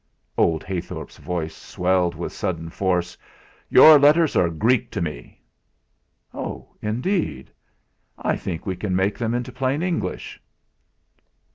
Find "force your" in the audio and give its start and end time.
2.71-3.99